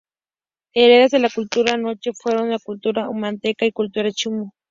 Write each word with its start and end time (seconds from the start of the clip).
Herederas 0.73 1.11
de 1.11 1.19
la 1.19 1.29
cultura 1.29 1.77
moche 1.77 2.09
fueron 2.15 2.49
la 2.49 2.57
cultura 2.57 3.03
lambayeque 3.03 3.65
y 3.65 3.67
la 3.67 3.71
cultura 3.71 4.09
chimú. 4.11 4.51